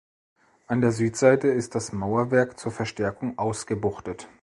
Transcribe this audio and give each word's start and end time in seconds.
An 0.65 0.81
der 0.81 0.91
Südseite 0.93 1.49
ist 1.49 1.75
das 1.75 1.91
Mauerwerk 1.93 2.57
zur 2.59 2.71
Verstärkung 2.71 3.37
ausgebuchtet. 3.37 4.27